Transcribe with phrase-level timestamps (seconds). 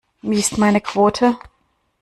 [0.23, 1.37] Wie ist meine Quote?